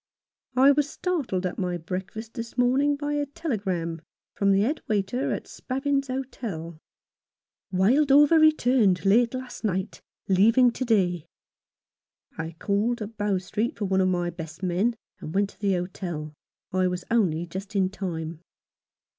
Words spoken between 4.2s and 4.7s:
from the